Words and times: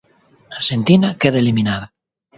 Arxentina 0.59 1.09
queda 1.21 1.39
eliminada. 1.43 1.87